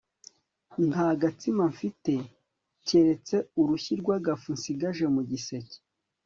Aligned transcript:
nta 0.89 1.07
gatsima 1.21 1.63
mfite 1.73 2.13
keretse 2.87 3.35
urushyi 3.59 3.93
rwagafu 4.01 4.47
nsigaje 4.57 5.05
mu 5.15 5.21
giseke 5.29 5.77